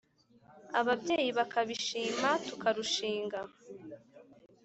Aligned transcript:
Ababyeyi 0.79 1.29
bakabishima 1.37 2.29
tukarushinga. 2.47 3.39